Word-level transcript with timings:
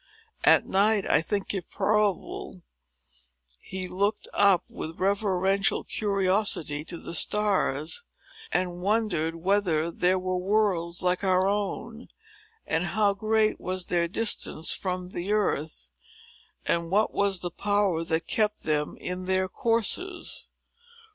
At 0.43 0.65
night, 0.65 1.05
I 1.07 1.21
think 1.21 1.53
it 1.53 1.69
probable, 1.69 2.63
he 3.61 3.87
looked 3.87 4.27
up 4.33 4.63
with 4.71 4.97
reverential 4.99 5.83
curiosity 5.83 6.83
to 6.85 6.97
the 6.97 7.13
stars, 7.13 8.03
and 8.51 8.81
wondered 8.81 9.35
whether 9.35 9.91
they 9.91 10.15
were 10.15 10.37
worlds, 10.37 11.03
like 11.03 11.23
our 11.23 11.47
own,—and 11.47 12.83
how 12.83 13.13
great 13.13 13.59
was 13.61 13.85
their 13.85 14.07
distance 14.07 14.71
from 14.71 15.09
the 15.09 15.31
earth,—and 15.33 16.89
what 16.89 17.13
was 17.13 17.41
the 17.41 17.51
power 17.51 18.03
that 18.03 18.25
kept 18.25 18.63
them 18.63 18.97
in 18.97 19.25
their 19.25 19.47
courses. 19.47 20.47